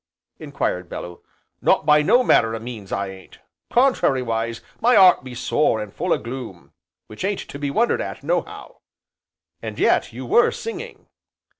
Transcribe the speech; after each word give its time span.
enquired 0.39 0.89
Bellew. 0.89 1.21
"Not 1.61 1.85
by 1.85 2.01
no 2.01 2.23
manner 2.23 2.55
o' 2.55 2.59
means, 2.59 2.91
I 2.91 3.09
ain't, 3.09 3.37
contrariwise 3.71 4.61
my 4.81 4.95
'eart 4.97 5.23
be 5.23 5.35
sore 5.35 5.79
an' 5.79 5.91
full 5.91 6.11
o' 6.11 6.17
gloom, 6.17 6.73
which 7.05 7.23
ain't 7.23 7.41
to 7.41 7.59
be 7.59 7.69
wondered 7.69 8.01
at, 8.01 8.23
nohow." 8.23 8.79
"And 9.61 9.77
yet 9.77 10.11
you 10.11 10.25
were 10.25 10.49
singing." 10.49 11.05